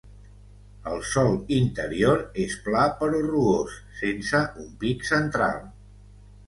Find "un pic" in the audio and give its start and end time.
4.67-5.09